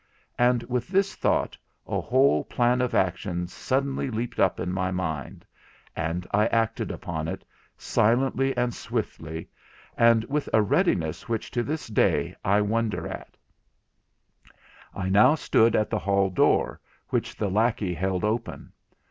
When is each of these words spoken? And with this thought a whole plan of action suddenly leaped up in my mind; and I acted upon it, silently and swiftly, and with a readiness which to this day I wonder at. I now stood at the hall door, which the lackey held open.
And 0.39 0.63
with 0.63 0.87
this 0.87 1.13
thought 1.15 1.55
a 1.85 2.01
whole 2.01 2.43
plan 2.43 2.81
of 2.81 2.95
action 2.95 3.45
suddenly 3.47 4.09
leaped 4.09 4.39
up 4.39 4.59
in 4.59 4.71
my 4.73 4.89
mind; 4.89 5.45
and 5.95 6.25
I 6.31 6.47
acted 6.47 6.89
upon 6.89 7.27
it, 7.27 7.45
silently 7.77 8.57
and 8.57 8.73
swiftly, 8.73 9.47
and 9.95 10.23
with 10.23 10.49
a 10.55 10.61
readiness 10.63 11.29
which 11.29 11.51
to 11.51 11.61
this 11.61 11.85
day 11.87 12.35
I 12.43 12.61
wonder 12.61 13.07
at. 13.07 13.37
I 14.95 15.07
now 15.07 15.35
stood 15.35 15.75
at 15.75 15.91
the 15.91 15.99
hall 15.99 16.31
door, 16.31 16.81
which 17.09 17.35
the 17.35 17.51
lackey 17.51 17.93
held 17.93 18.23
open. 18.23 18.71